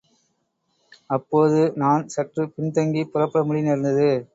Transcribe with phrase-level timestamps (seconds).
[1.09, 4.11] அப்போது நான் சற்றுப் பின்தங்கிப் புறப்படும்படி நேர்ந்தது.